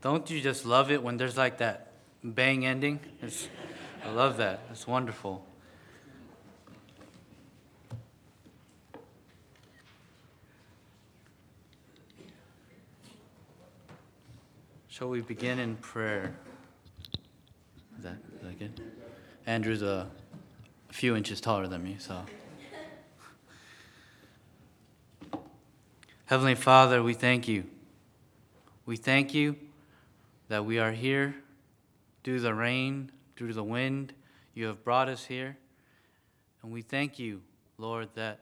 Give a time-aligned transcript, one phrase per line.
[0.00, 1.92] Don't you just love it when there's like that
[2.22, 3.00] bang ending?
[3.20, 3.48] It's,
[4.04, 4.60] I love that.
[4.70, 5.44] It's wonderful.
[14.88, 16.34] Shall we begin in prayer?
[17.96, 18.80] Is that, is that good?
[19.46, 20.08] Andrew's a
[20.90, 22.24] few inches taller than me, so.
[26.26, 27.64] Heavenly Father, we thank you.
[28.86, 29.56] We thank you
[30.48, 31.34] that we are here
[32.24, 34.12] through the rain, through the wind.
[34.54, 35.56] You have brought us here.
[36.62, 37.42] And we thank you,
[37.76, 38.40] Lord, that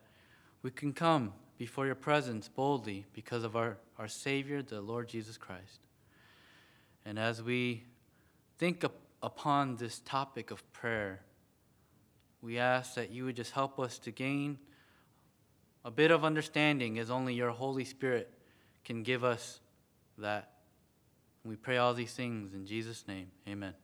[0.63, 5.37] we can come before your presence boldly because of our, our Savior, the Lord Jesus
[5.37, 5.81] Christ.
[7.05, 7.85] And as we
[8.59, 11.21] think up upon this topic of prayer,
[12.41, 14.59] we ask that you would just help us to gain
[15.85, 18.33] a bit of understanding as only your Holy Spirit
[18.85, 19.61] can give us
[20.19, 20.56] that.
[21.47, 23.29] We pray all these things in Jesus' name.
[23.49, 23.75] Amen.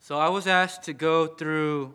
[0.00, 1.94] So I was asked to go through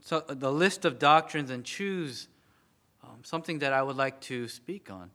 [0.00, 2.26] so the list of doctrines and choose
[3.04, 5.10] um, something that I would like to speak on.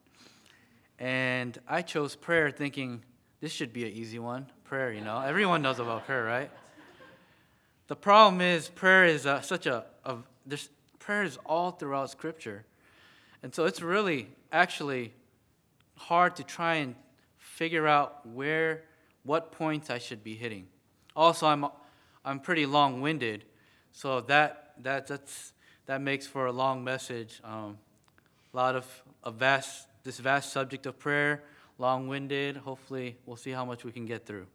[0.98, 3.04] And I chose prayer thinking
[3.42, 4.48] this should be an easy one.
[4.64, 6.50] Prayer, you know, everyone knows about prayer, right?
[7.88, 12.64] The problem is prayer is uh, such a, a there's prayer is all throughout Scripture,
[13.44, 15.14] and so it's really actually
[16.00, 16.96] hard to try and
[17.38, 18.84] figure out where
[19.24, 20.68] what points I should be hitting.
[21.16, 21.66] Also, I'm
[22.24, 23.46] I'm pretty long-winded,
[23.92, 25.54] so that that that's
[25.86, 27.42] that makes for a long message.
[27.44, 27.78] Um,
[28.54, 28.86] a lot of
[29.24, 31.44] a vast this vast subject of prayer,
[31.78, 32.58] long-winded.
[32.58, 34.48] Hopefully, we'll see how much we can get through.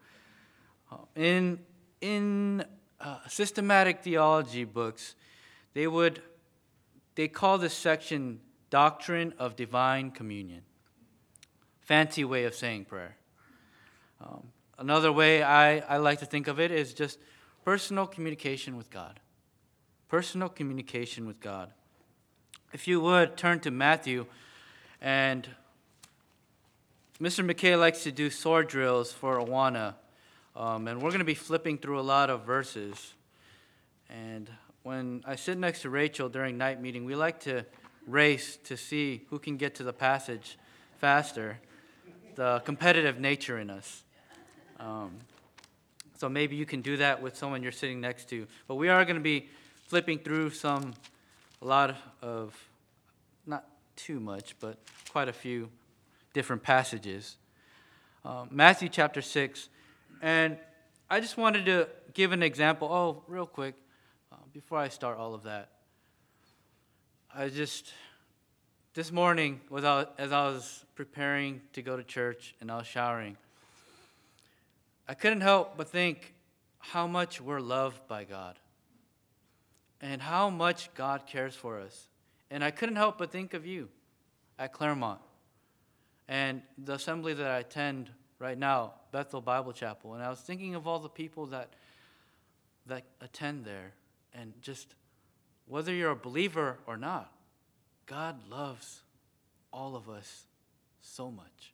[0.90, 1.58] Uh, in
[2.00, 2.64] in
[3.00, 5.14] uh, systematic theology books,
[5.74, 6.22] they would
[7.14, 10.62] they call this section doctrine of divine communion.
[11.84, 13.16] Fancy way of saying prayer.
[14.20, 17.18] Um, another way I, I like to think of it is just
[17.64, 19.20] personal communication with God.
[20.08, 21.70] Personal communication with God.
[22.72, 24.26] If you would turn to Matthew,
[25.02, 25.46] and
[27.20, 27.48] Mr.
[27.48, 29.94] McKay likes to do sword drills for Awana.
[30.56, 33.12] Um, and we're going to be flipping through a lot of verses.
[34.08, 34.48] And
[34.84, 37.66] when I sit next to Rachel during night meeting, we like to
[38.06, 40.58] race to see who can get to the passage
[40.98, 41.58] faster,
[42.34, 44.02] the competitive nature in us.
[44.80, 45.12] Um,
[46.16, 48.46] so maybe you can do that with someone you're sitting next to.
[48.68, 49.48] But we are going to be
[49.86, 50.94] flipping through some,
[51.60, 52.56] a lot of,
[53.46, 53.64] not
[53.96, 54.78] too much, but
[55.10, 55.68] quite a few
[56.32, 57.36] different passages.
[58.24, 59.68] Uh, Matthew chapter 6.
[60.22, 60.56] And
[61.10, 62.88] I just wanted to give an example.
[62.90, 63.74] Oh, real quick,
[64.32, 65.68] uh, before I start all of that.
[67.34, 67.92] I just,
[68.94, 73.36] this morning, as I was preparing to go to church and I was showering,
[75.08, 76.32] I couldn't help but think
[76.78, 78.56] how much we're loved by God
[80.00, 82.06] and how much God cares for us.
[82.52, 83.88] And I couldn't help but think of you
[84.60, 85.20] at Claremont
[86.28, 90.76] and the assembly that I attend right now, Bethel Bible Chapel, and I was thinking
[90.76, 91.70] of all the people that
[92.86, 93.92] that attend there,
[94.34, 94.94] and just
[95.66, 97.33] whether you're a believer or not,
[98.06, 99.02] God loves
[99.72, 100.44] all of us
[101.00, 101.72] so much.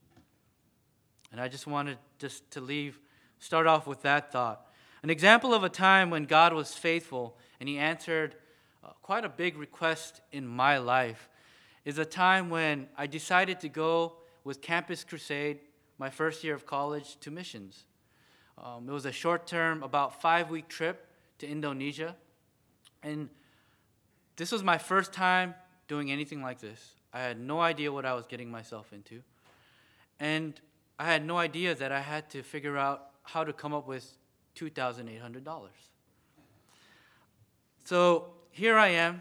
[1.33, 2.99] And I just wanted just to leave,
[3.39, 4.67] start off with that thought.
[5.03, 8.37] An example of a time when God was faithful and He answered
[8.85, 11.29] uh, quite a big request in my life
[11.85, 14.15] is a time when I decided to go
[14.45, 15.61] with Campus Crusade
[15.99, 17.85] my first year of college to missions.
[18.63, 21.07] Um, it was a short term, about five week trip
[21.39, 22.17] to Indonesia.
[23.03, 23.31] And
[24.37, 25.55] this was my first time
[25.91, 26.93] doing anything like this.
[27.13, 29.23] I had no idea what I was getting myself into.
[30.21, 30.59] And
[31.01, 34.07] I had no idea that I had to figure out how to come up with
[34.55, 35.69] $2,800.
[37.83, 39.21] So here I am,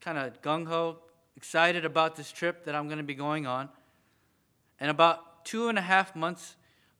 [0.00, 0.98] kind of gung ho,
[1.36, 3.68] excited about this trip that I'm going to be going on.
[4.78, 6.54] And about two and a half months,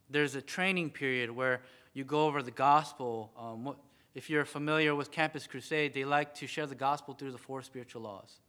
[0.09, 1.61] there's a training period where
[1.93, 3.31] you go over the gospel.
[3.39, 3.73] Um,
[4.13, 7.61] if you're familiar with Campus Crusade, they like to share the gospel through the four
[7.61, 8.41] spiritual laws.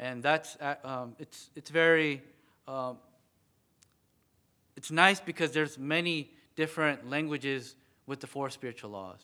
[0.00, 2.22] And that's, uh, um, it's, it's very,
[2.66, 2.96] um,
[4.74, 7.76] it's nice because there's many different languages
[8.06, 9.20] with the four spiritual laws.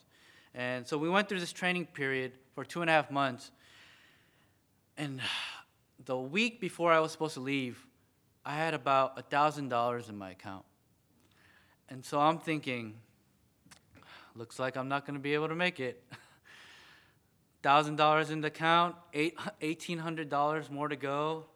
[0.55, 3.51] And so we went through this training period for two and a half months.
[4.99, 5.23] And
[6.05, 7.87] the week before I was supposed to leave,
[8.45, 10.67] I had about a $1,000 in my account.
[11.89, 12.95] And so I'm thinking,
[14.35, 16.05] looks like I'm not going to be able to make it.
[17.67, 21.47] $1,000 in the account, $1,800 more to go.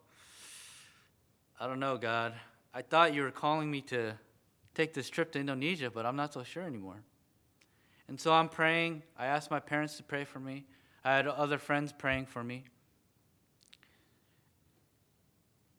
[1.59, 2.33] I don't know, God.
[2.73, 4.13] I thought you were calling me to
[4.75, 7.01] take this trip to Indonesia, but I'm not so sure anymore.
[8.07, 9.03] And so I'm praying.
[9.17, 10.65] I asked my parents to pray for me.
[11.05, 12.65] I had other friends praying for me.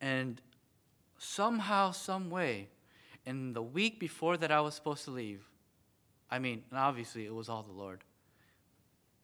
[0.00, 0.40] And
[1.18, 2.68] somehow, some way,
[3.26, 5.46] in the week before that I was supposed to leave,
[6.30, 8.02] I mean, and obviously it was all the Lord.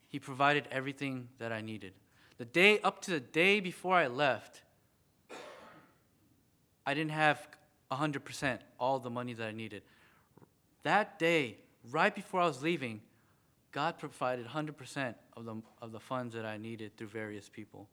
[0.08, 1.92] He provided everything that I needed.
[2.38, 4.62] The day up to the day before I left,
[6.86, 7.46] I didn't have
[7.90, 9.82] 100% all the money that I needed.
[10.84, 11.56] That day,
[11.90, 13.00] right before I was leaving,
[13.72, 17.88] God provided 100% of the, of the funds that I needed through various people.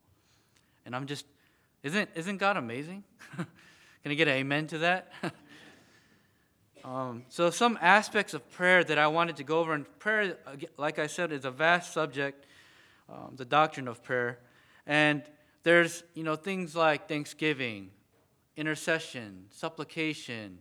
[0.86, 1.26] And I'm just,
[1.84, 3.04] isn't, isn't God amazing?
[3.36, 5.12] Can I get an amen to that?
[6.86, 10.38] um, so, some aspects of prayer that I wanted to go over, and prayer,
[10.78, 12.46] like I said, is a vast subject,
[13.10, 14.38] um, the doctrine of prayer.
[14.86, 15.24] And
[15.64, 17.90] there's, you know, things like thanksgiving,
[18.56, 20.60] intercession, supplication.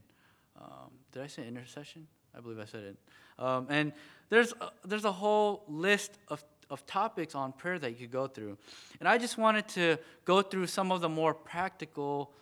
[0.59, 2.07] Um, did I say intercession?
[2.35, 2.97] I believe I said it.
[3.39, 3.93] Um, and
[4.31, 8.29] there's a, there's a whole list of, of topics on prayer that you could go
[8.29, 8.57] through.
[8.99, 12.33] And I just wanted to go through some of the more practical,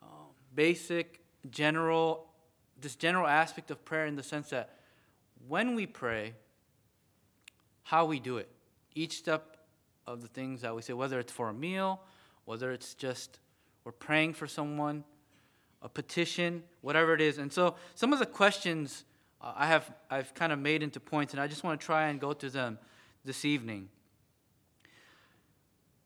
[0.00, 0.06] uh,
[0.54, 1.18] basic,
[1.50, 2.28] general,
[2.82, 4.78] this general aspect of prayer in the sense that
[5.48, 6.34] when we pray,
[7.84, 8.48] how we do it.
[8.94, 9.56] Each step
[10.06, 12.00] of the things that we say, whether it's for a meal,
[12.44, 13.38] whether it's just
[13.84, 15.04] we're praying for someone,
[15.82, 17.38] a petition, whatever it is.
[17.38, 19.04] And so some of the questions
[19.40, 22.08] uh, I have I've kind of made into points, and I just want to try
[22.08, 22.78] and go through them
[23.24, 23.88] this evening.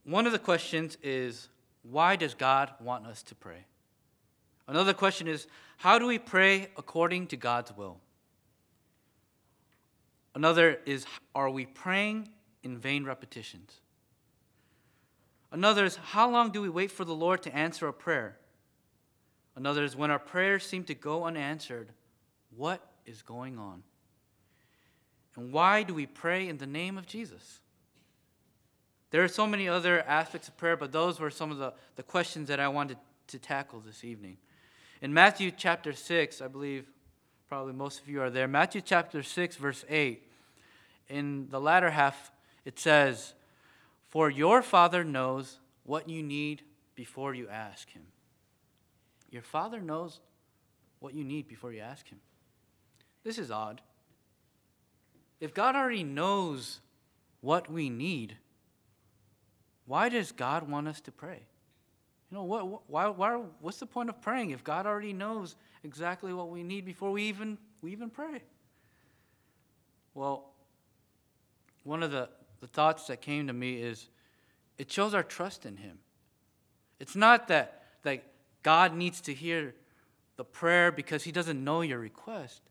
[0.04, 1.48] One of the questions is
[1.82, 3.66] why does God want us to pray?
[4.68, 5.46] Another question is
[5.78, 7.98] how do we pray according to God's will?
[10.34, 12.28] Another is are we praying
[12.62, 13.80] in vain repetitions?
[15.52, 18.36] Another is how long do we wait for the Lord to answer a prayer?
[19.54, 21.88] Another is when our prayers seem to go unanswered,
[22.54, 23.82] what is going on?
[25.36, 27.60] And why do we pray in the name of Jesus?
[29.10, 32.02] There are so many other aspects of prayer, but those were some of the, the
[32.02, 32.98] questions that I wanted
[33.28, 34.36] to tackle this evening.
[35.02, 36.86] In Matthew chapter 6, I believe
[37.48, 38.48] probably most of you are there.
[38.48, 40.22] Matthew chapter 6, verse 8,
[41.08, 42.32] in the latter half,
[42.64, 43.34] it says,
[44.08, 46.62] For your Father knows what you need
[46.94, 48.02] before you ask Him.
[49.30, 50.20] Your Father knows
[50.98, 52.20] what you need before you ask Him.
[53.22, 53.82] This is odd.
[55.40, 56.80] If God already knows
[57.42, 58.36] what we need,
[59.84, 61.42] why does God want us to pray?
[62.30, 66.32] You know, what, why, why, what's the point of praying if God already knows exactly
[66.32, 68.42] what we need before we even, we even pray?
[70.14, 70.50] Well,
[71.84, 72.28] one of the,
[72.60, 74.08] the thoughts that came to me is
[74.76, 75.98] it shows our trust in Him.
[76.98, 78.24] It's not that, that
[78.62, 79.74] God needs to hear
[80.36, 82.62] the prayer because He doesn't know your request.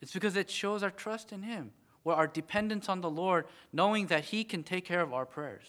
[0.00, 1.72] It's because it shows our trust in Him,
[2.04, 5.66] or our dependence on the Lord, knowing that He can take care of our prayers.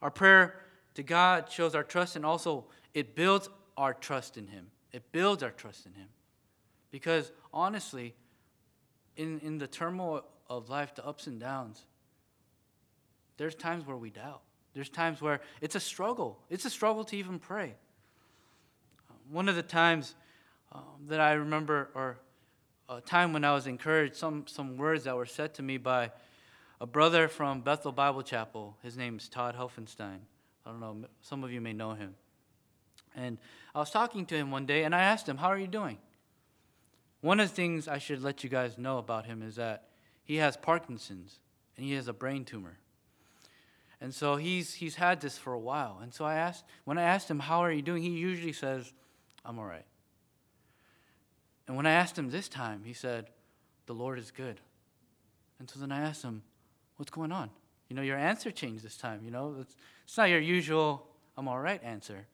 [0.00, 0.54] Our prayer
[0.98, 4.66] to God shows our trust, and also it builds our trust in Him.
[4.92, 6.08] It builds our trust in Him.
[6.90, 8.16] Because honestly,
[9.16, 11.84] in, in the turmoil of life, the ups and downs,
[13.36, 14.40] there's times where we doubt.
[14.74, 16.40] There's times where it's a struggle.
[16.50, 17.76] It's a struggle to even pray.
[19.30, 20.16] One of the times
[20.72, 22.18] um, that I remember, or
[22.88, 26.10] a time when I was encouraged, some, some words that were said to me by
[26.80, 28.76] a brother from Bethel Bible Chapel.
[28.82, 30.22] His name is Todd Helfenstein.
[30.68, 32.14] I don't know, some of you may know him.
[33.16, 33.38] And
[33.74, 35.96] I was talking to him one day, and I asked him, How are you doing?
[37.22, 39.88] One of the things I should let you guys know about him is that
[40.24, 41.40] he has Parkinson's
[41.76, 42.76] and he has a brain tumor.
[44.00, 46.00] And so he's, he's had this for a while.
[46.02, 48.02] And so I asked, when I asked him, How are you doing?
[48.02, 48.92] He usually says,
[49.46, 49.86] I'm all right.
[51.66, 53.30] And when I asked him this time, he said,
[53.86, 54.60] The Lord is good.
[55.58, 56.42] And so then I asked him,
[56.96, 57.48] What's going on?
[57.88, 59.22] You know, your answer changed this time.
[59.24, 62.26] You know, it's, it's not your usual, I'm all right answer.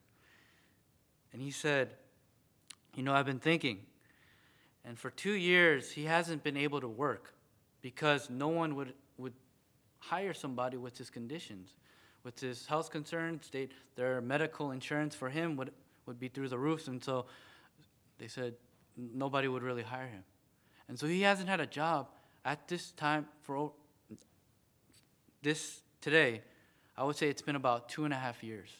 [1.32, 1.90] And he said,
[2.94, 3.80] You know, I've been thinking.
[4.84, 7.32] And for two years, he hasn't been able to work
[7.80, 9.32] because no one would, would
[9.98, 11.74] hire somebody with his conditions.
[12.22, 15.70] With his health concerns, they, their medical insurance for him would,
[16.06, 16.88] would be through the roofs.
[16.88, 17.26] And so
[18.18, 18.54] they said,
[18.96, 20.24] nobody would really hire him.
[20.88, 22.08] And so he hasn't had a job
[22.44, 23.72] at this time for
[25.44, 26.42] this today.
[26.96, 28.70] I would say it's been about two and a half years.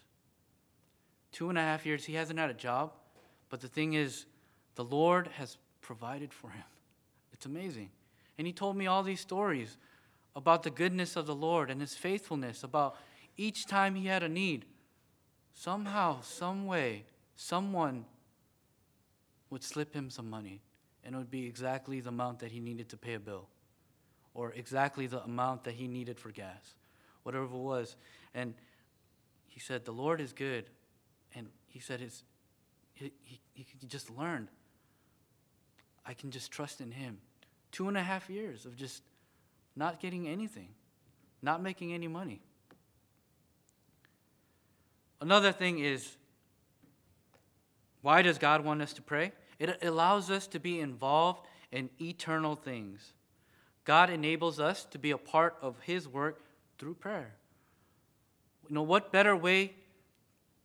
[1.31, 2.93] Two and a half years, he hasn't had a job.
[3.51, 4.27] But the thing is,
[4.75, 6.65] the Lord has provided for him.
[7.33, 7.91] It's amazing.
[8.39, 9.77] And he told me all these stories
[10.37, 12.97] about the goodness of the Lord and his faithfulness, about
[13.37, 14.65] each time he had a need.
[15.53, 17.05] Somehow, some way,
[17.37, 18.05] someone
[19.51, 20.61] would slip him some money,
[21.05, 23.47] and it would be exactly the amount that he needed to pay a bill,
[24.35, 26.75] or exactly the amount that he needed for gas,
[27.23, 27.97] whatever it was.
[28.35, 28.55] And
[29.49, 30.67] he said, The Lord is good.
[31.35, 32.23] And he said, it's,
[32.93, 34.49] he, he, he just learned.
[36.07, 37.19] I can just trust in him.
[37.73, 39.03] Two and a half years of just
[39.75, 40.69] not getting anything,
[41.43, 42.41] not making any money.
[45.21, 46.17] Another thing is
[48.03, 49.33] why does God want us to pray?
[49.59, 53.15] It allows us to be involved in eternal things.
[53.85, 56.41] God enables us to be a part of His work
[56.79, 57.35] through prayer.
[58.69, 59.75] You know, what better way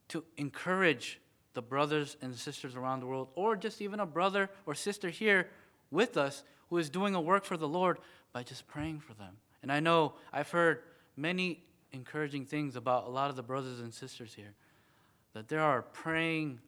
[0.10, 1.20] to encourage
[1.54, 5.50] the brothers and sisters around the world, or just even a brother or sister here
[5.92, 7.98] with us who is doing a work for the Lord
[8.32, 9.36] by just praying for them?
[9.62, 10.84] And I know I've heard
[11.18, 14.54] many encouraging things about a lot of the brothers and sisters here
[15.34, 16.60] that there are praying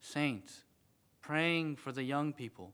[0.00, 0.64] saints,
[1.22, 2.72] praying for the young people,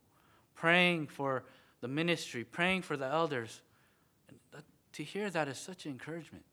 [0.54, 1.45] praying for
[1.82, 3.60] the ministry, praying for the elders.
[4.52, 6.44] That, to hear that is such encouragement.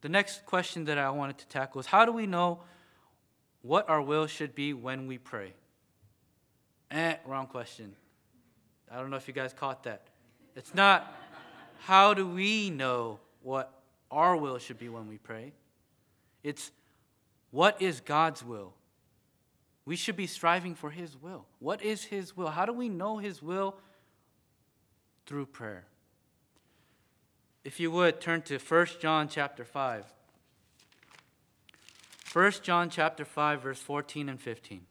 [0.00, 2.60] The next question that I wanted to tackle is how do we know
[3.60, 5.52] what our will should be when we pray?
[6.90, 7.94] Eh, wrong question.
[8.90, 10.02] I don't know if you guys caught that.
[10.54, 11.14] It's not
[11.80, 13.72] how do we know what
[14.10, 15.52] our will should be when we pray?
[16.44, 16.70] It's
[17.50, 18.72] what is God's will?
[19.84, 21.46] We should be striving for His will.
[21.58, 22.48] What is His will?
[22.48, 23.76] How do we know His will?
[25.26, 25.86] Through prayer.
[27.64, 30.04] If you would turn to 1 John chapter 5.
[32.32, 34.86] 1 John chapter 5 verse 14 and 15.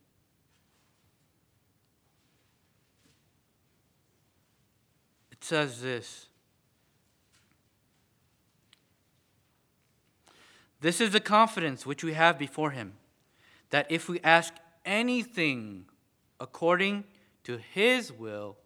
[5.32, 6.28] It says this.
[10.82, 12.94] This is the confidence which we have before him
[13.70, 14.54] that if we ask
[14.86, 15.86] anything
[16.40, 17.04] according
[17.44, 18.58] to his will,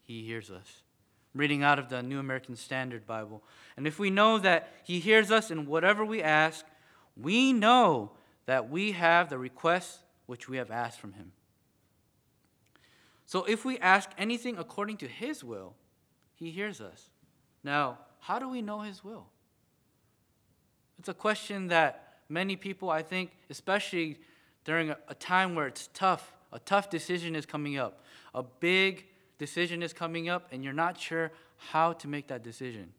[0.00, 0.82] he hears us
[1.34, 3.42] reading out of the New American Standard Bible.
[3.76, 6.64] And if we know that He hears us in whatever we ask,
[7.16, 8.12] we know
[8.46, 11.32] that we have the requests which we have asked from Him.
[13.26, 15.74] So if we ask anything according to His will,
[16.34, 17.10] He hears us.
[17.62, 19.26] Now, how do we know His will?
[20.98, 24.18] It's a question that many people, I think, especially
[24.64, 29.06] during a, time where it's tough, a tough decision is coming up, a big
[29.38, 32.92] decision is coming up and you're not sure how to make that decision.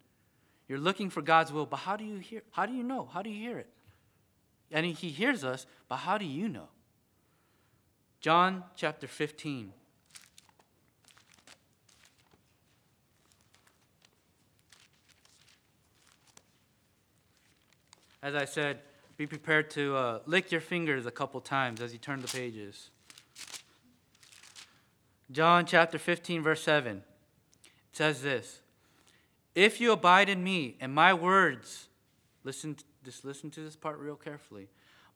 [0.68, 2.44] You're looking for God's will, but how do you hear?
[2.52, 3.10] How do you know?
[3.12, 3.70] How do you hear it?
[4.72, 6.70] And he hears us, but how do you know?
[8.22, 9.74] John chapter 15.
[18.24, 18.80] As I said,
[19.22, 22.90] be prepared to uh, lick your fingers a couple times as you turn the pages.
[25.32, 27.04] John chapter 15, verse 7.
[27.64, 28.62] It says this
[29.54, 31.88] If you abide in me and my words,
[32.44, 34.70] listen, just listen to this part real carefully.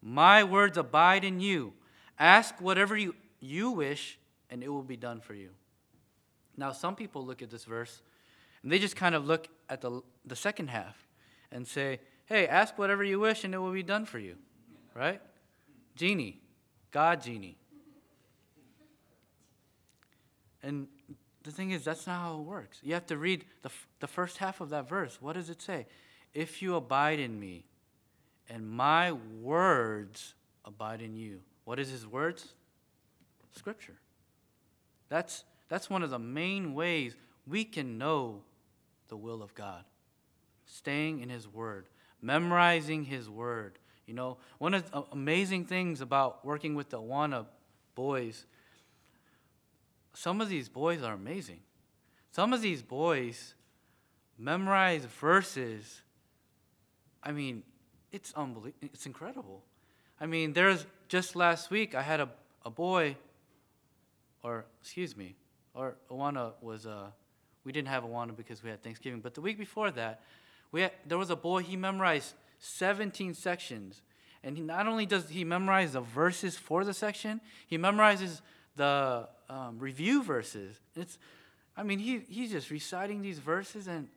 [0.04, 1.74] My words abide in you.
[2.20, 4.20] Ask whatever you, you wish,
[4.52, 5.50] and it will be done for you.
[6.56, 8.04] Now, some people look at this verse
[8.62, 10.96] and they just kind of look at the, the second half
[11.52, 14.36] and say, Hey, ask whatever you wish, and it will be done for you.
[14.94, 15.22] Right?
[15.96, 16.40] Genie,
[16.92, 17.58] God genie.
[20.64, 20.88] And
[21.44, 22.80] the thing is, that's not how it works.
[22.82, 25.22] You have to read the, the first half of that verse.
[25.22, 25.86] What does it say?
[26.34, 27.66] If you abide in me,
[28.50, 31.42] and my words abide in you.
[31.64, 32.54] What is his words?
[33.52, 33.96] Scripture.
[35.10, 37.16] That's, that's one of the main ways
[37.48, 38.42] we can know
[39.08, 39.84] the will of God.
[40.66, 41.86] Staying in his word,
[42.22, 43.78] memorizing his word.
[44.06, 47.46] You know, one of the amazing things about working with the Awana
[47.96, 48.46] boys
[50.16, 51.60] some of these boys are amazing.
[52.32, 53.54] Some of these boys
[54.38, 56.02] memorize verses.
[57.22, 57.64] I mean,
[58.12, 58.90] it's unbelievable.
[58.94, 59.64] It's incredible.
[60.20, 62.30] I mean, there's just last week I had a,
[62.66, 63.18] a boy,
[64.42, 65.36] or excuse me,
[65.74, 67.08] or Awana was, uh,
[67.66, 70.22] we didn't have Awana because we had Thanksgiving, but the week before that,
[70.76, 74.02] we had, there was a boy, he memorized 17 sections.
[74.44, 78.42] And he, not only does he memorize the verses for the section, he memorizes
[78.76, 80.78] the um, review verses.
[80.98, 81.18] It's,
[81.78, 84.10] I mean, he, he's just reciting these verses, and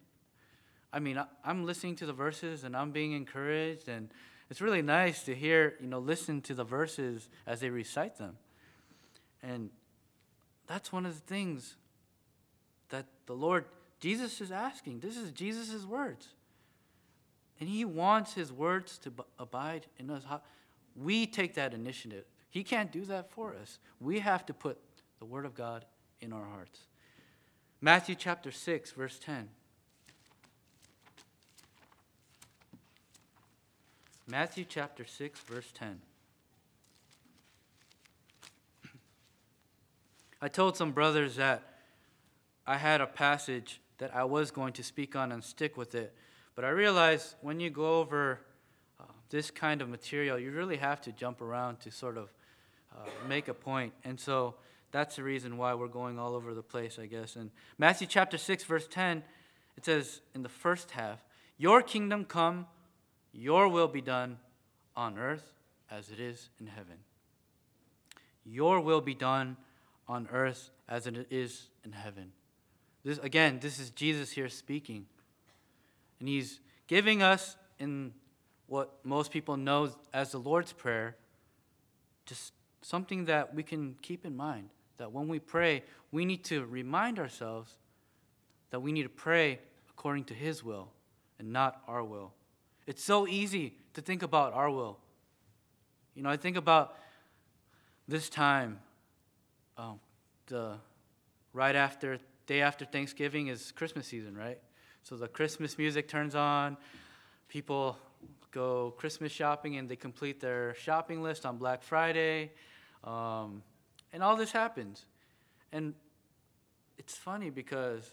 [0.93, 4.09] I mean, I, I'm listening to the verses and I'm being encouraged, and
[4.51, 8.37] it's really nice to hear, you know, listen to the verses as they recite them.
[9.45, 9.71] And
[10.67, 11.77] that's one of the things
[12.89, 13.67] that the Lord,
[14.01, 14.99] Jesus is asking.
[14.99, 16.31] This is Jesus' words.
[17.61, 20.25] And He wants His words to abide in us.
[20.95, 22.25] We take that initiative.
[22.51, 23.79] He can't do that for us.
[24.01, 24.79] We have to put
[25.19, 25.85] the Word of God
[26.21, 26.81] in our hearts.
[27.81, 29.49] Matthew chapter 6, verse 10.
[34.27, 36.01] Matthew chapter 6, verse 10.
[40.43, 41.63] I told some brothers that
[42.67, 46.15] I had a passage that I was going to speak on and stick with it,
[46.59, 48.41] but I realize when you go over
[48.99, 52.33] uh, this kind of material, you really have to jump around to sort of
[52.93, 53.93] uh, make a point.
[54.03, 54.57] And so
[54.91, 57.37] that's the reason why we're going all over the place, I guess.
[57.37, 59.23] And Matthew chapter 6, verse 10,
[59.77, 61.25] it says in the first half,
[61.59, 62.67] Your kingdom come,
[63.33, 64.39] your will be done
[64.97, 65.53] on earth
[65.93, 66.97] as it is in heaven.
[68.45, 69.59] Your will be done
[70.09, 72.33] on earth as it is in heaven.
[73.05, 75.07] This, again, this is Jesus here speaking.
[76.21, 78.13] And he's giving us, in
[78.67, 81.17] what most people know as the Lord's Prayer,
[82.27, 84.71] just something that we can keep in mind.
[84.99, 87.77] That when we pray, we need to remind ourselves
[88.71, 89.61] that we need to pray
[89.91, 90.89] according to His will
[91.39, 92.33] and not our will.
[92.87, 94.99] It's so easy to think about our will.
[96.15, 96.97] You know, I think about
[98.09, 98.81] this time,
[99.77, 100.01] um,
[100.47, 100.75] the
[101.53, 104.59] right after day after Thanksgiving is Christmas season, right?
[105.03, 106.77] So the Christmas music turns on,
[107.49, 107.97] people
[108.51, 112.53] go Christmas shopping and they complete their shopping list on Black Friday.
[113.05, 113.63] Um,
[114.13, 115.05] and all this happens.
[115.73, 115.95] And
[116.99, 118.11] it's funny because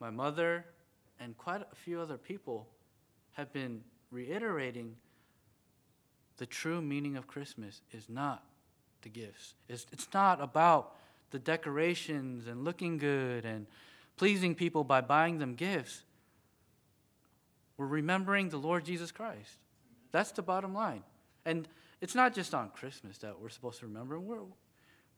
[0.00, 0.64] my mother
[1.18, 2.66] and quite a few other people
[3.32, 4.96] have been reiterating
[6.38, 8.44] the true meaning of Christmas is not
[9.02, 9.54] the gifts.
[9.68, 10.96] It's, it's not about
[11.30, 13.66] the decorations and looking good and
[14.20, 16.02] pleasing people by buying them gifts.
[17.78, 19.56] We're remembering the Lord Jesus Christ.
[20.12, 21.04] That's the bottom line.
[21.46, 21.66] And
[22.02, 24.26] it's not just on Christmas that we're supposed to remember him.
[24.26, 24.42] We're,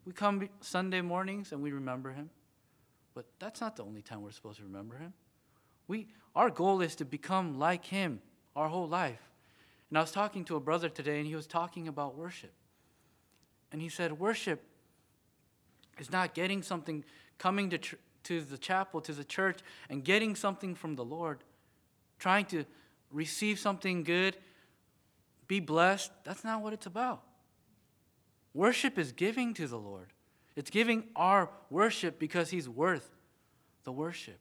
[0.04, 2.30] we come Sunday mornings and we remember him,
[3.12, 5.12] but that's not the only time we're supposed to remember him.
[5.88, 8.20] We, our goal is to become like him
[8.54, 9.32] our whole life.
[9.90, 12.52] And I was talking to a brother today, and he was talking about worship.
[13.72, 14.62] And he said, Worship
[15.98, 17.04] is not getting something,
[17.38, 17.80] coming to,
[18.24, 21.38] to the chapel, to the church, and getting something from the Lord,
[22.18, 22.64] trying to
[23.10, 24.36] receive something good
[25.52, 26.10] be blessed.
[26.24, 27.22] That's not what it's about.
[28.54, 30.08] Worship is giving to the Lord.
[30.56, 33.10] It's giving our worship because He's worth
[33.84, 34.38] the worship.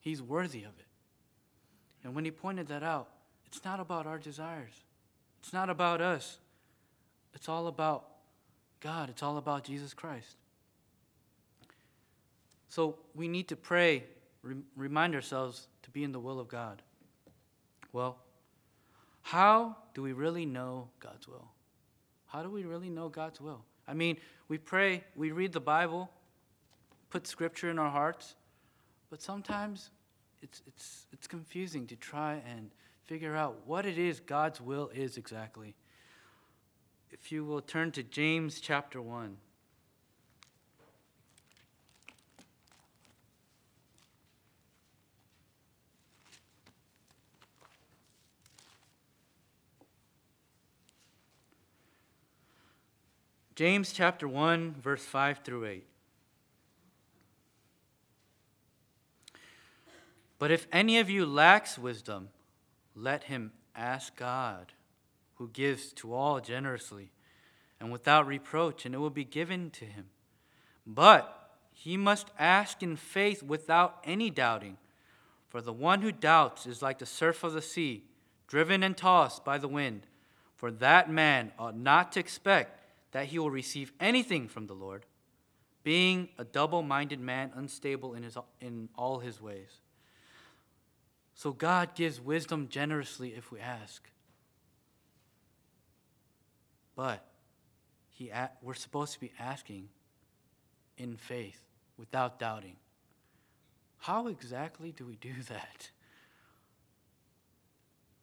[0.00, 0.86] He's worthy of it.
[2.04, 3.08] And when He pointed that out,
[3.44, 4.84] it's not about our desires,
[5.40, 6.38] it's not about us.
[7.34, 8.04] It's all about
[8.80, 10.36] God, it's all about Jesus Christ.
[12.72, 14.04] So we need to pray,
[14.76, 16.80] remind ourselves to be in the will of God.
[17.92, 18.16] Well,
[19.20, 21.50] how do we really know God's will?
[22.24, 23.62] How do we really know God's will?
[23.86, 24.16] I mean,
[24.48, 26.08] we pray, we read the Bible,
[27.10, 28.36] put scripture in our hearts,
[29.10, 29.90] but sometimes
[30.40, 32.70] it's, it's, it's confusing to try and
[33.04, 35.74] figure out what it is God's will is exactly.
[37.10, 39.36] If you will turn to James chapter 1.
[53.54, 55.86] James chapter 1, verse 5 through 8.
[60.38, 62.30] But if any of you lacks wisdom,
[62.96, 64.72] let him ask God,
[65.34, 67.12] who gives to all generously
[67.78, 70.06] and without reproach, and it will be given to him.
[70.86, 74.78] But he must ask in faith without any doubting.
[75.50, 78.04] For the one who doubts is like the surf of the sea,
[78.46, 80.06] driven and tossed by the wind.
[80.56, 82.81] For that man ought not to expect
[83.12, 85.06] that he will receive anything from the Lord,
[85.84, 89.80] being a double minded man, unstable in, his, in all his ways.
[91.34, 94.08] So God gives wisdom generously if we ask.
[96.94, 97.24] But
[98.10, 99.88] he, we're supposed to be asking
[100.98, 101.60] in faith
[101.96, 102.76] without doubting.
[103.98, 105.90] How exactly do we do that?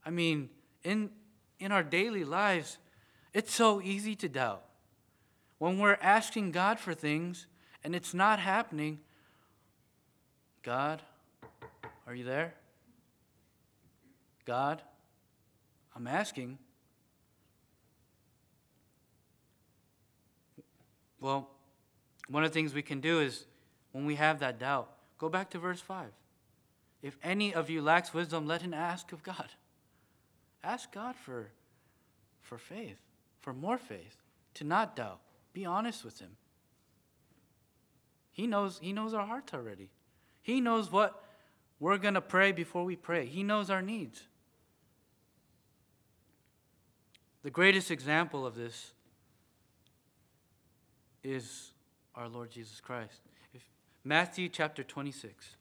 [0.05, 0.49] I mean,
[0.83, 1.09] in,
[1.59, 2.77] in our daily lives,
[3.33, 4.63] it's so easy to doubt.
[5.59, 7.45] When we're asking God for things
[7.83, 8.99] and it's not happening,
[10.63, 11.01] God,
[12.07, 12.55] are you there?
[14.45, 14.81] God,
[15.95, 16.57] I'm asking.
[21.19, 21.49] Well,
[22.29, 23.45] one of the things we can do is
[23.91, 26.07] when we have that doubt, go back to verse 5.
[27.01, 29.49] If any of you lacks wisdom, let him ask of God.
[30.63, 31.51] Ask God for,
[32.41, 32.99] for faith,
[33.41, 34.17] for more faith,
[34.55, 35.19] to not doubt.
[35.53, 36.37] Be honest with him.
[38.31, 39.89] He knows, he knows our hearts already.
[40.41, 41.23] He knows what
[41.79, 43.25] we're going to pray before we pray.
[43.25, 44.27] He knows our needs.
[47.43, 48.91] The greatest example of this
[51.23, 51.71] is
[52.15, 53.21] our Lord Jesus Christ.
[53.53, 53.63] If,
[54.03, 55.55] Matthew chapter 26.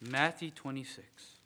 [0.00, 1.41] Matthew 26.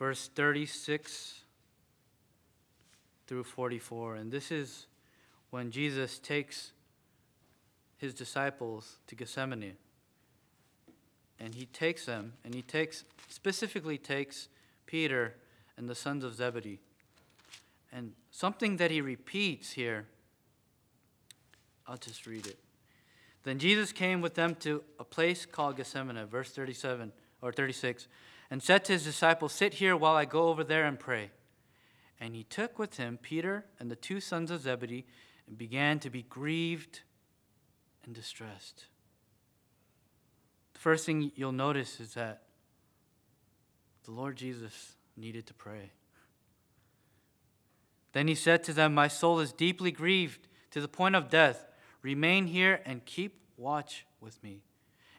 [0.00, 1.44] Verse 36
[3.26, 4.16] through 44.
[4.16, 4.86] And this is
[5.50, 6.72] when Jesus takes
[7.98, 9.74] his disciples to Gethsemane.
[11.38, 14.48] And he takes them, and he takes, specifically takes
[14.86, 15.34] Peter
[15.76, 16.80] and the sons of Zebedee.
[17.92, 20.06] And something that he repeats here,
[21.86, 22.58] I'll just read it.
[23.42, 28.06] Then Jesus came with them to a place called Gethsemane, verse 37 or 36,
[28.50, 31.30] and said to his disciples, Sit here while I go over there and pray.
[32.18, 35.06] And he took with him Peter and the two sons of Zebedee
[35.46, 37.00] and began to be grieved
[38.04, 38.86] and distressed.
[40.74, 42.42] The first thing you'll notice is that
[44.04, 45.92] the Lord Jesus needed to pray.
[48.12, 51.66] Then he said to them, My soul is deeply grieved to the point of death.
[52.02, 54.62] Remain here and keep watch with me.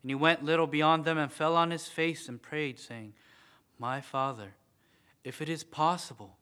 [0.02, 3.14] And he went little beyond them and fell on his face and prayed, saying,
[3.78, 4.56] My Father,
[5.24, 6.38] if it is possible,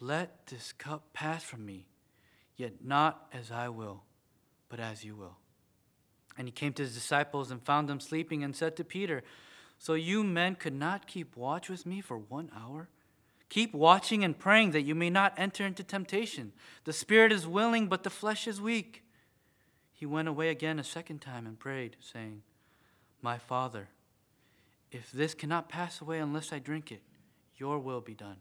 [0.00, 1.86] let this cup pass from me,
[2.56, 4.02] yet not as I will,
[4.68, 5.36] but as you will.
[6.38, 9.22] And he came to his disciples and found them sleeping and said to Peter,
[9.78, 12.88] So you men could not keep watch with me for one hour?
[13.50, 16.52] Keep watching and praying that you may not enter into temptation.
[16.84, 19.04] The spirit is willing, but the flesh is weak.
[19.92, 22.42] He went away again a second time and prayed, saying,
[23.22, 23.88] My Father,
[24.90, 27.02] if this cannot pass away unless I drink it,
[27.56, 28.38] your will be done.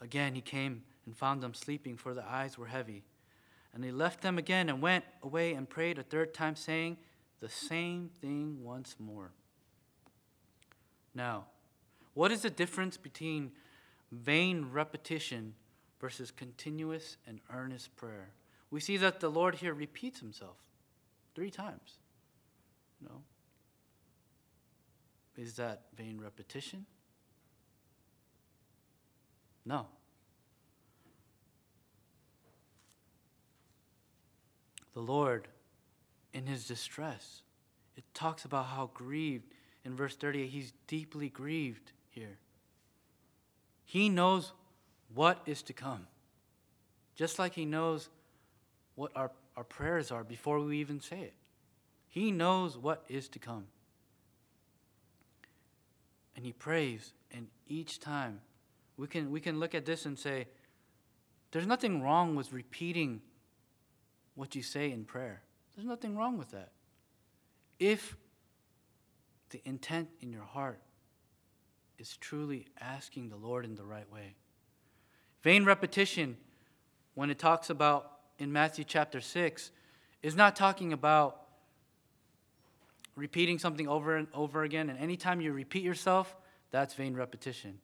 [0.00, 3.02] Again he came and found them sleeping, for their eyes were heavy.
[3.74, 6.96] And he left them again and went away and prayed a third time, saying
[7.40, 9.32] the same thing once more.
[11.14, 11.46] Now,
[12.14, 13.50] what is the difference between
[14.12, 15.54] vain repetition
[16.00, 18.30] versus continuous and earnest prayer?
[18.70, 20.56] We see that the Lord here repeats himself
[21.34, 21.98] three times.
[23.02, 23.22] No?
[25.36, 26.86] Is that vain repetition?
[29.66, 29.86] No.
[34.92, 35.48] The Lord,
[36.32, 37.42] in his distress,
[37.96, 39.44] it talks about how grieved.
[39.84, 42.38] In verse 38, he's deeply grieved here.
[43.84, 44.52] He knows
[45.14, 46.06] what is to come,
[47.14, 48.08] just like he knows
[48.94, 51.34] what our, our prayers are before we even say it.
[52.08, 53.66] He knows what is to come.
[56.36, 58.40] And he prays, and each time
[58.96, 60.46] we can, we can look at this and say,
[61.52, 63.20] there's nothing wrong with repeating
[64.34, 65.42] what you say in prayer.
[65.74, 66.72] There's nothing wrong with that.
[67.78, 68.16] If
[69.50, 70.80] the intent in your heart
[71.98, 74.34] is truly asking the Lord in the right way.
[75.42, 76.36] Vain repetition,
[77.14, 79.70] when it talks about in Matthew chapter 6,
[80.22, 81.43] is not talking about
[83.16, 84.90] repeating something over and over again.
[84.90, 86.36] And anytime you repeat yourself,
[86.70, 87.78] that's vain repetition.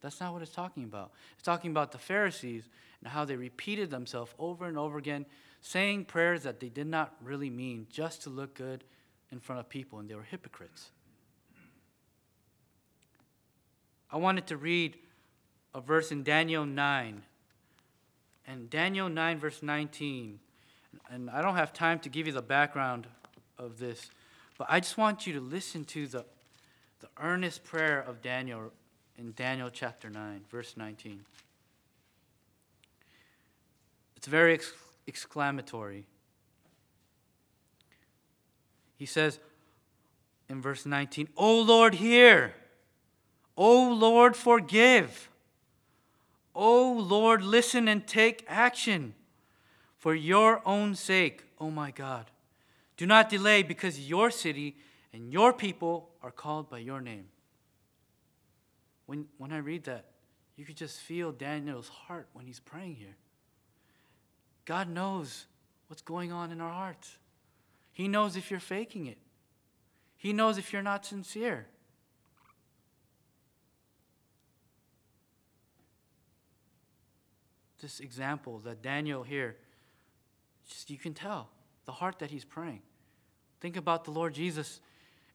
[0.00, 1.12] That's not what it's talking about.
[1.34, 2.68] It's talking about the Pharisees
[3.02, 5.24] and how they repeated themselves over and over again,
[5.60, 8.84] saying prayers that they did not really mean just to look good
[9.32, 10.90] in front of people, and they were hypocrites.
[14.10, 14.96] I wanted to read
[15.74, 17.22] a verse in Daniel 9.
[18.46, 20.38] And Daniel 9, verse 19.
[21.10, 23.06] And I don't have time to give you the background
[23.58, 24.10] of this,
[24.64, 26.24] but I just want you to listen to the,
[27.00, 28.72] the earnest prayer of Daniel
[29.18, 31.20] in Daniel chapter 9, verse 19.
[34.16, 34.72] It's very ex-
[35.06, 36.06] exclamatory.
[38.96, 39.38] He says
[40.48, 42.54] in verse 19, O Lord, hear.
[43.58, 45.28] O Lord, forgive.
[46.54, 49.14] O Lord, listen and take action
[49.98, 52.30] for your own sake, O my God.
[52.96, 54.76] Do not delay because your city
[55.12, 57.26] and your people are called by your name.
[59.06, 60.06] When, when I read that,
[60.56, 63.16] you could just feel Daniel's heart when he's praying here.
[64.64, 65.46] God knows
[65.88, 67.18] what's going on in our hearts.
[67.92, 69.18] He knows if you're faking it,
[70.16, 71.66] He knows if you're not sincere.
[77.84, 79.56] this example that Daniel here,
[80.66, 81.50] just you can tell
[81.84, 82.82] the heart that he's praying.
[83.60, 84.80] Think about the Lord Jesus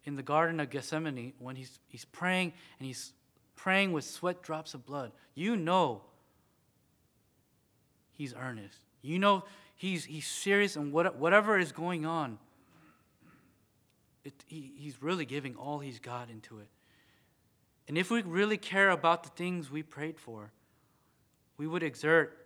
[0.06, 3.14] in the Garden of Gethsemane when he's, he's praying and he's
[3.56, 5.12] praying with sweat drops of blood.
[5.36, 6.02] You know
[8.12, 8.78] he's earnest.
[9.02, 9.44] You know
[9.76, 12.38] he's, he's serious and what, whatever is going on,
[14.24, 16.68] it, he, he's really giving all he's got into it.
[17.88, 20.52] And if we really care about the things we prayed for,
[21.58, 22.38] we would exert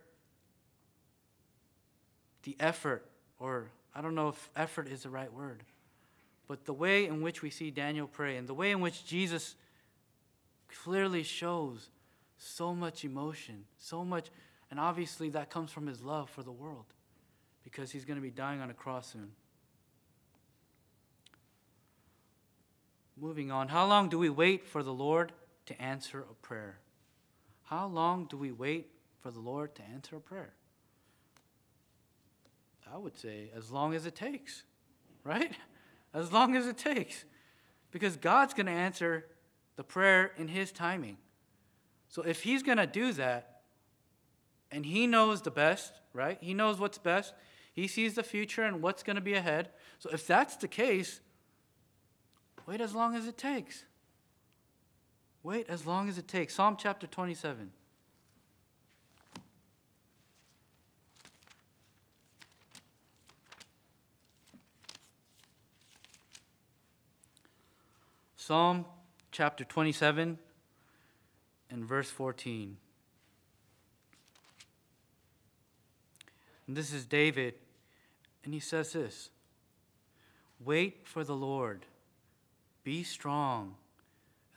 [2.43, 3.05] the effort,
[3.39, 5.63] or I don't know if effort is the right word,
[6.47, 9.55] but the way in which we see Daniel pray and the way in which Jesus
[10.83, 11.89] clearly shows
[12.37, 14.29] so much emotion, so much,
[14.71, 16.85] and obviously that comes from his love for the world
[17.63, 19.31] because he's going to be dying on a cross soon.
[23.15, 25.31] Moving on, how long do we wait for the Lord
[25.67, 26.79] to answer a prayer?
[27.63, 28.87] How long do we wait
[29.21, 30.53] for the Lord to answer a prayer?
[32.91, 34.63] I would say as long as it takes,
[35.23, 35.51] right?
[36.13, 37.25] As long as it takes.
[37.91, 39.25] Because God's going to answer
[39.75, 41.17] the prayer in His timing.
[42.09, 43.61] So if He's going to do that,
[44.71, 46.37] and He knows the best, right?
[46.41, 47.33] He knows what's best.
[47.73, 49.69] He sees the future and what's going to be ahead.
[49.99, 51.21] So if that's the case,
[52.67, 53.85] wait as long as it takes.
[55.41, 56.55] Wait as long as it takes.
[56.55, 57.71] Psalm chapter 27.
[68.45, 68.83] Psalm
[69.31, 70.37] chapter 27
[71.69, 72.75] and verse 14.
[76.67, 77.53] And this is David,
[78.43, 79.29] and he says this
[80.59, 81.85] Wait for the Lord,
[82.83, 83.75] be strong,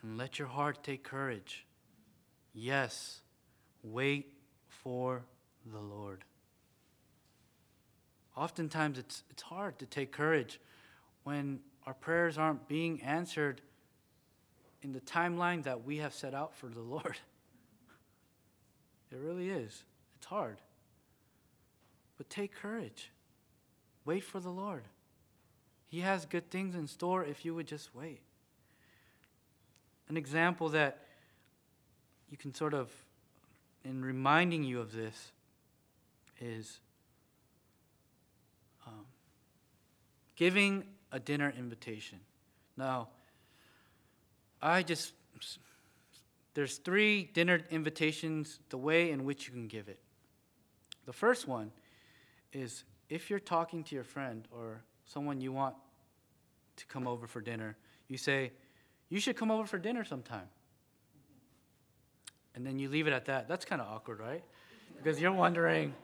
[0.02, 1.64] and let your heart take courage.
[2.52, 3.20] Yes,
[3.84, 4.32] wait
[4.66, 5.22] for
[5.64, 6.24] the Lord.
[8.36, 10.58] Oftentimes it's, it's hard to take courage
[11.22, 13.60] when our prayers aren't being answered
[14.82, 17.16] in the timeline that we have set out for the Lord.
[19.12, 19.84] It really is.
[20.16, 20.56] It's hard.
[22.18, 23.12] But take courage.
[24.04, 24.82] Wait for the Lord.
[25.86, 28.20] He has good things in store if you would just wait.
[30.08, 31.02] An example that
[32.30, 32.90] you can sort of,
[33.84, 35.32] in reminding you of this,
[36.40, 36.80] is
[38.86, 39.06] um,
[40.34, 42.18] giving a dinner invitation.
[42.76, 43.08] Now,
[44.62, 45.12] I just,
[46.54, 49.98] there's three dinner invitations, the way in which you can give it.
[51.04, 51.70] The first one
[52.52, 55.76] is if you're talking to your friend or someone you want
[56.76, 57.76] to come over for dinner,
[58.08, 58.52] you say,
[59.08, 60.48] You should come over for dinner sometime.
[62.54, 63.48] And then you leave it at that.
[63.48, 64.42] That's kind of awkward, right?
[64.96, 65.94] Because you're wondering,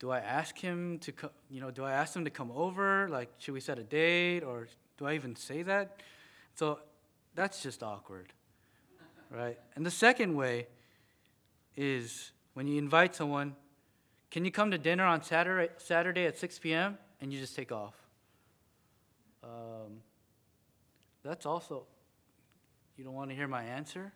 [0.00, 3.08] do I ask him to come, you know, do I ask him to come over?
[3.08, 6.00] Like, should we set a date or do I even say that?
[6.56, 6.80] So
[7.34, 8.32] that's just awkward,
[9.30, 9.58] right?
[9.74, 10.68] And the second way
[11.76, 13.56] is when you invite someone,
[14.30, 16.98] can you come to dinner on Saturday, Saturday at 6 p.m.
[17.20, 17.94] and you just take off?
[19.42, 20.00] Um,
[21.24, 21.84] that's also,
[22.96, 24.12] you don't want to hear my answer?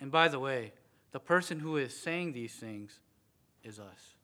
[0.00, 0.72] And by the way,
[1.12, 2.98] the person who is saying these things
[3.62, 4.16] is us.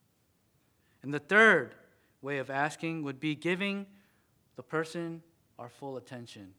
[1.02, 1.74] And the third
[2.22, 3.86] way of asking would be giving
[4.56, 5.22] the person
[5.58, 6.54] our full attention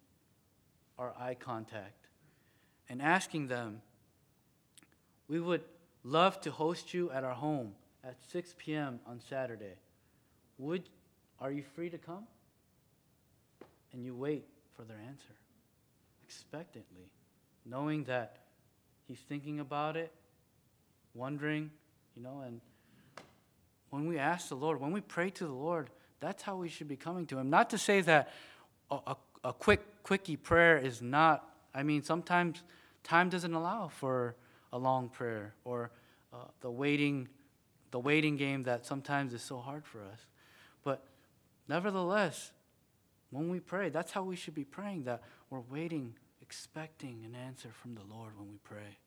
[1.01, 2.07] our eye contact
[2.87, 3.81] and asking them,
[5.27, 5.63] We would
[6.03, 8.99] love to host you at our home at 6 p.m.
[9.07, 9.75] on Saturday.
[10.59, 10.83] Would,
[11.39, 12.25] are you free to come?
[13.93, 15.35] And you wait for their answer
[16.23, 17.09] expectantly,
[17.65, 18.37] knowing that
[19.07, 20.13] he's thinking about it,
[21.13, 21.71] wondering,
[22.15, 22.61] you know, and
[23.89, 25.89] when we ask the Lord, when we pray to the Lord,
[26.21, 27.49] that's how we should be coming to him.
[27.49, 28.31] Not to say that
[28.89, 32.63] a, a, a quick quickie prayer is not, I mean, sometimes
[33.03, 34.35] time doesn't allow for
[34.73, 35.91] a long prayer or
[36.33, 37.27] uh, the waiting
[37.91, 40.25] the waiting game that sometimes is so hard for us.
[40.83, 41.03] But
[41.67, 42.53] nevertheless,
[43.29, 47.69] when we pray, that's how we should be praying that we're waiting, expecting an answer
[47.81, 48.97] from the Lord when we pray.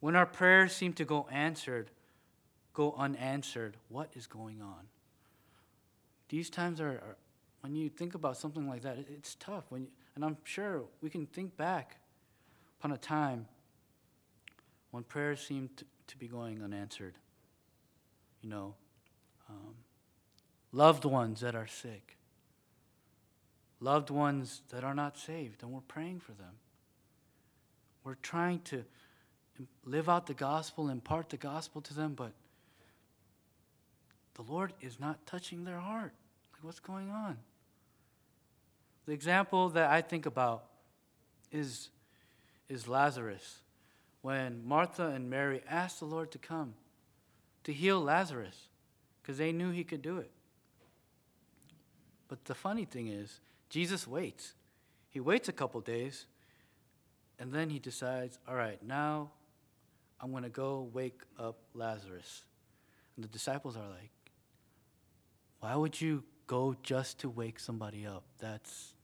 [0.00, 1.90] When our prayers seem to go answered,
[2.72, 4.86] go unanswered, what is going on?
[6.28, 7.16] These times are, are
[7.60, 9.64] when you think about something like that, it's tough.
[9.68, 11.96] When you, and I'm sure we can think back
[12.78, 13.46] upon a time
[14.90, 17.14] when prayers seemed to, to be going unanswered.
[18.42, 18.74] You know,
[19.48, 19.74] um,
[20.72, 22.16] loved ones that are sick,
[23.80, 26.54] loved ones that are not saved, and we're praying for them.
[28.04, 28.84] We're trying to
[29.84, 32.32] live out the gospel, impart the gospel to them, but
[34.38, 36.12] the Lord is not touching their heart.
[36.52, 37.36] Like, what's going on?
[39.04, 40.64] The example that I think about
[41.50, 41.88] is,
[42.68, 43.62] is Lazarus.
[44.22, 46.74] When Martha and Mary asked the Lord to come
[47.64, 48.68] to heal Lazarus
[49.20, 50.30] because they knew he could do it.
[52.28, 54.52] But the funny thing is, Jesus waits.
[55.10, 56.26] He waits a couple days,
[57.40, 59.30] and then he decides, all right, now
[60.20, 62.44] I'm going to go wake up Lazarus.
[63.16, 64.10] And the disciples are like,
[65.60, 68.24] why would you go just to wake somebody up?
[68.38, 68.94] That's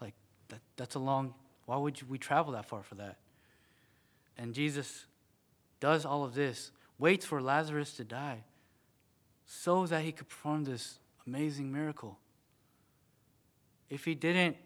[0.00, 0.14] like,
[0.48, 1.34] that, that's a long,
[1.66, 3.18] why would you, we travel that far for that?
[4.38, 5.06] And Jesus
[5.80, 8.44] does all of this, waits for Lazarus to die
[9.44, 12.18] so that he could perform this amazing miracle.
[13.90, 14.56] If he didn't,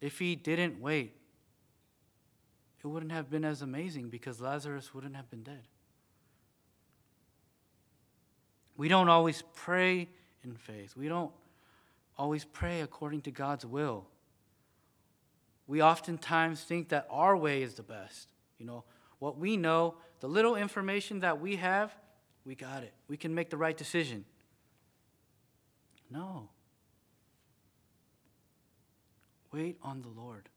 [0.00, 1.14] if he didn't wait,
[2.82, 5.68] it wouldn't have been as amazing because Lazarus wouldn't have been dead.
[8.76, 10.08] We don't always pray
[10.44, 10.96] in faith.
[10.96, 11.32] We don't
[12.18, 14.06] always pray according to God's will.
[15.66, 18.28] We oftentimes think that our way is the best.
[18.58, 18.84] You know,
[19.18, 21.94] what we know, the little information that we have,
[22.44, 22.92] we got it.
[23.08, 24.24] We can make the right decision.
[26.10, 26.48] No.
[29.52, 30.48] Wait on the Lord.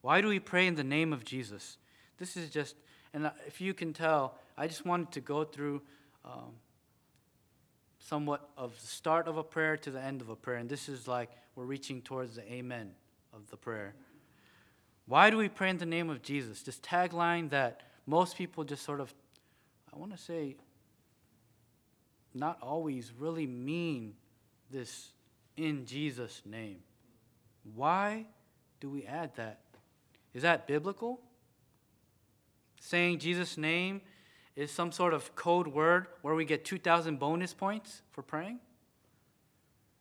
[0.00, 1.76] Why do we pray in the name of Jesus?
[2.18, 2.76] This is just,
[3.12, 5.82] and if you can tell, I just wanted to go through
[6.24, 6.52] um,
[8.00, 10.56] somewhat of the start of a prayer to the end of a prayer.
[10.56, 12.92] And this is like we're reaching towards the amen
[13.32, 13.94] of the prayer.
[15.06, 16.62] Why do we pray in the name of Jesus?
[16.62, 19.12] This tagline that most people just sort of,
[19.92, 20.56] I want to say,
[22.34, 24.14] not always really mean
[24.70, 25.08] this
[25.56, 26.78] in Jesus' name.
[27.74, 28.26] Why
[28.80, 29.60] do we add that?
[30.32, 31.20] Is that biblical?
[32.80, 34.00] Saying Jesus' name
[34.56, 38.58] is some sort of code word where we get 2,000 bonus points for praying?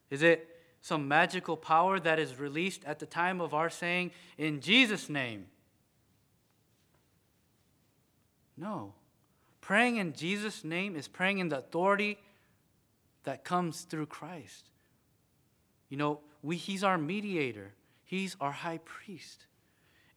[0.10, 0.48] Is it
[0.82, 5.46] some magical power that is released at the time of our saying, in Jesus' name?
[8.58, 8.94] No.
[9.62, 12.18] Praying in Jesus' name is praying in the authority
[13.24, 14.70] that comes through Christ.
[15.90, 19.46] You know, we, He's our mediator, He's our high priest.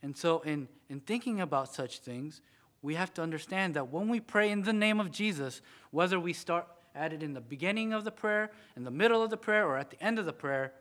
[0.02, 2.40] And so, in, in thinking about such things,
[2.82, 6.32] we have to understand that when we pray in the name of Jesus, whether we
[6.32, 9.66] start at it in the beginning of the prayer, in the middle of the prayer,
[9.66, 10.72] or at the end of the prayer,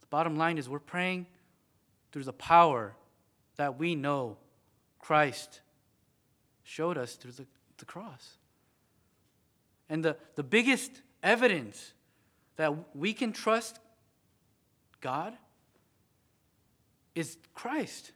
[0.00, 1.26] the bottom line is we're praying
[2.10, 2.94] through the power
[3.56, 4.38] that we know
[4.98, 5.60] Christ
[6.64, 7.46] showed us through the,
[7.78, 8.36] the cross.
[9.88, 11.92] And the, the biggest evidence
[12.56, 13.78] that we can trust
[15.00, 15.36] God
[17.14, 18.12] is Christ.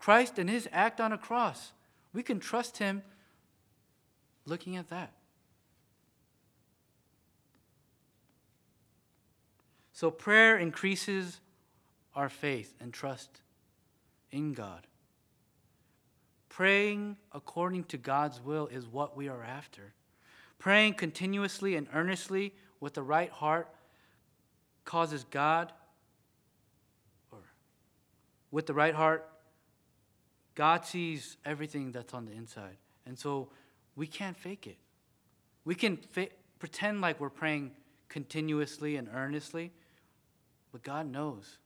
[0.00, 1.72] Christ and his act on a cross.
[2.14, 3.02] We can trust him
[4.46, 5.12] looking at that.
[9.92, 11.40] So prayer increases
[12.16, 13.42] our faith and trust
[14.32, 14.86] in God.
[16.48, 19.92] Praying according to God's will is what we are after.
[20.58, 23.68] Praying continuously and earnestly with the right heart
[24.86, 25.70] causes God,
[27.30, 27.38] or
[28.50, 29.28] with the right heart,
[30.54, 32.76] God sees everything that's on the inside.
[33.06, 33.48] And so
[33.96, 34.76] we can't fake it.
[35.64, 37.72] We can fa- pretend like we're praying
[38.08, 39.72] continuously and earnestly,
[40.72, 41.58] but God knows.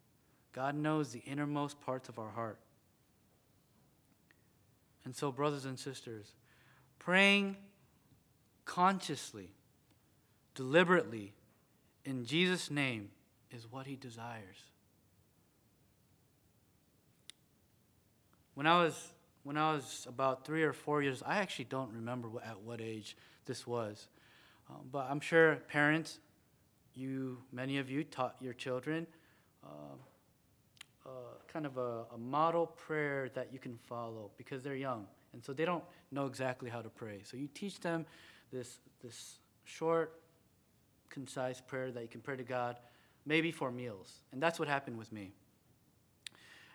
[0.53, 2.59] God knows the innermost parts of our heart.
[5.05, 6.33] And so, brothers and sisters,
[6.99, 7.57] praying
[8.65, 9.51] consciously,
[10.55, 11.35] deliberately,
[12.05, 13.11] in Jesus' name
[13.51, 14.71] is what He desires.
[18.55, 19.13] When I was
[19.43, 23.17] when I was about three or four years, I actually don't remember at what age
[23.45, 24.09] this was,
[24.71, 26.19] um, but I'm sure parents,
[26.95, 29.07] you many of you taught your children.
[29.63, 29.97] Uh,
[31.07, 31.11] uh,
[31.53, 35.53] kind of a, a model prayer that you can follow because they're young and so
[35.53, 37.21] they don't know exactly how to pray.
[37.25, 38.07] So you teach them
[38.53, 40.21] this, this short,
[41.11, 42.77] concise prayer that you can pray to God,
[43.27, 44.21] maybe for meals.
[44.33, 45.33] And that's what happened with me.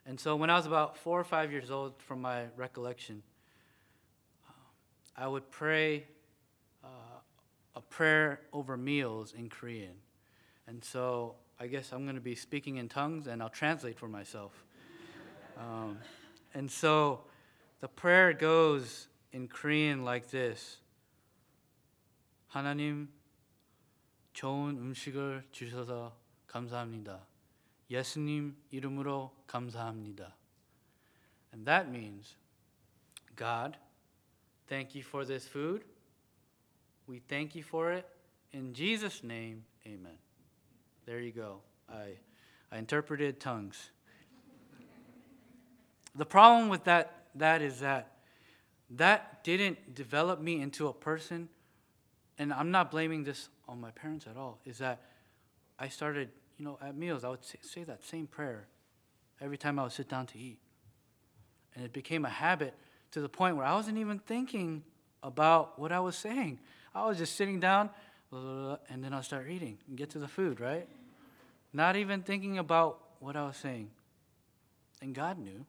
[0.06, 3.22] And so when I was about four or five years old, from my recollection,
[4.48, 4.52] uh,
[5.16, 6.04] I would pray
[6.82, 6.88] uh,
[7.74, 9.94] a prayer over meals in Korean.
[10.66, 14.08] And so I guess I'm going to be speaking in tongues and I'll translate for
[14.08, 14.52] myself.
[15.58, 15.98] Um,
[16.52, 17.20] and so
[17.80, 20.78] the prayer goes in Korean like this
[22.54, 23.08] 하나님,
[24.32, 27.27] 좋은 음식을 주셔서 감사합니다.
[27.90, 30.34] 예수님 이름으로 감사합니다.
[31.52, 32.36] And that means,
[33.36, 33.76] God,
[34.66, 35.84] thank you for this food.
[37.06, 38.06] We thank you for it.
[38.52, 40.18] In Jesus' name, amen.
[41.06, 41.60] There you go.
[41.88, 42.16] I,
[42.72, 43.90] I interpreted tongues.
[46.14, 48.14] The problem with that, that is that
[48.90, 51.48] that didn't develop me into a person,
[52.38, 55.00] and I'm not blaming this on my parents at all, is that
[55.78, 58.67] I started, you know, at meals, I would say, that same prayer
[59.39, 60.59] every time I would sit down to eat.
[61.73, 62.73] And it became a habit
[63.11, 64.83] to the point where I wasn't even thinking
[65.23, 66.59] about what I was saying.
[66.93, 67.89] I was just sitting down,
[68.31, 70.87] and then I'll start eating and get to the food, right?
[71.71, 73.89] Not even thinking about what I was saying.
[75.01, 75.65] And God knew.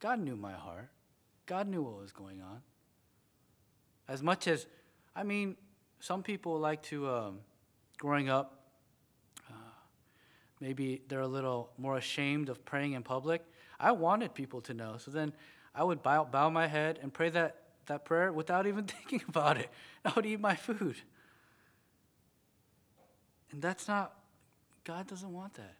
[0.00, 0.90] God knew my heart.
[1.46, 2.60] God knew what was going on.
[4.06, 4.66] As much as,
[5.16, 5.56] I mean,
[5.98, 7.38] some people like to, um,
[7.98, 8.59] growing up,
[10.60, 13.42] maybe they're a little more ashamed of praying in public.
[13.78, 14.96] I wanted people to know.
[14.98, 15.32] So then
[15.74, 17.56] I would bow, bow my head and pray that,
[17.86, 19.68] that prayer without even thinking about it.
[20.04, 20.96] I would eat my food.
[23.52, 24.14] And that's not,
[24.84, 25.76] God doesn't want that.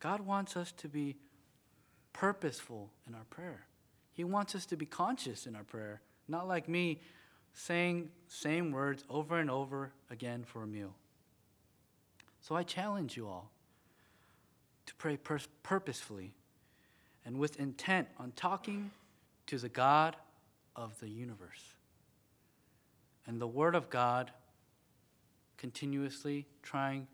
[0.00, 1.16] God wants us to be
[2.12, 3.66] purposeful in our prayer.
[4.12, 7.00] He wants us to be conscious in our prayer, not like me
[7.52, 10.94] saying same words over and over again for a meal.
[12.44, 13.50] So I challenge you all
[14.84, 16.34] to pray pur- purposefully
[17.24, 18.90] and with intent on talking
[19.46, 20.14] to the God
[20.76, 21.72] of the universe.
[23.26, 24.30] And the Word of God
[25.56, 27.06] continuously trying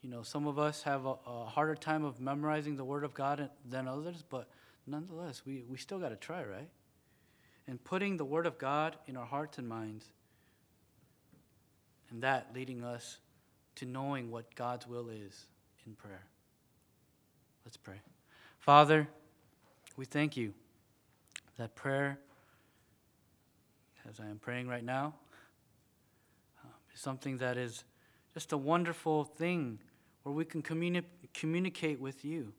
[0.00, 3.12] you know, some of us have a, a, harder time of memorizing the Word of
[3.12, 4.48] God than others, but
[4.86, 6.68] nonetheless, we, we still got to try, right?
[7.66, 10.04] And putting the Word of God in our hearts and minds,
[12.10, 13.18] and that leading us
[13.76, 15.46] to knowing what God's will is
[15.86, 16.24] in prayer.
[17.64, 18.00] Let's pray.
[18.58, 19.08] Father,
[19.96, 20.52] we thank you
[21.56, 22.18] that prayer,
[24.08, 25.14] as I am praying right now,
[26.64, 27.84] uh, is something that is
[28.34, 29.78] just a wonderful thing
[30.22, 32.52] where we can communi- communicate with you.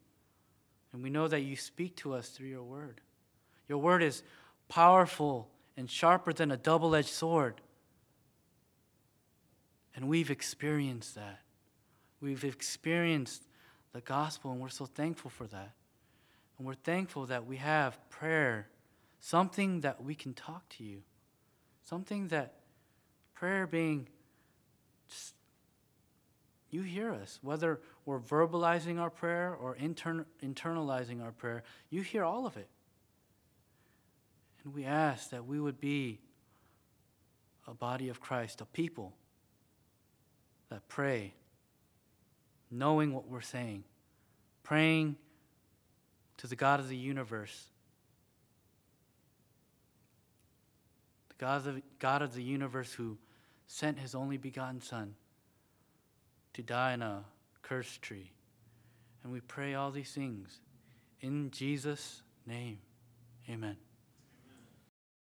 [0.94, 3.02] And we know that you speak to us through your word.
[3.68, 4.24] Your word is
[4.70, 7.62] powerful and sharper than a double edged sword.
[9.98, 11.40] And we've experienced that.
[12.22, 13.44] We've experienced
[13.94, 15.72] the gospel, and we're so thankful for that.
[16.58, 18.68] And we're thankful that we have prayer,
[19.20, 21.02] something that we can talk to you,
[21.84, 22.54] something that
[23.34, 24.08] prayer being
[25.10, 25.34] just
[26.70, 27.40] you hear us.
[27.42, 32.70] Whether we're verbalizing our prayer or intern- internalizing our prayer, you hear all of it.
[34.64, 36.20] And we ask that we would be
[37.68, 39.16] a body of Christ, a people
[40.70, 41.34] that pray,
[42.70, 43.84] knowing what we're saying,
[44.64, 45.16] praying
[46.38, 47.68] to the God of the universe.
[51.30, 53.18] The God of the, God of the universe who
[53.68, 55.16] sent his only begotten Son
[56.54, 57.24] to die on a
[57.62, 58.32] cursed tree.
[59.24, 60.60] And we pray all these things
[61.22, 62.80] in Jesus' name.
[63.50, 63.78] Amen.